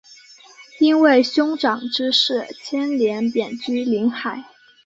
[0.79, 4.43] 因为兄长之事牵连贬居临海。